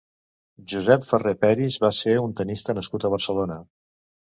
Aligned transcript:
Josep 0.73 1.05
Ferrer 1.11 1.35
Peris 1.47 1.79
va 1.85 1.93
ser 2.01 2.19
un 2.25 2.37
tenista 2.43 2.79
nascut 2.83 3.11
a 3.11 3.17
Barcelona. 3.19 3.65